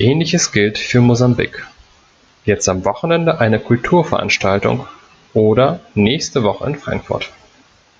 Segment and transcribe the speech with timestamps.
[0.00, 1.64] Ähnliches gilt für Mosambik,
[2.44, 4.88] jetzt am Wochenende eine Kulturveranstaltung
[5.32, 7.30] oder nächste Woche in Frankfurt.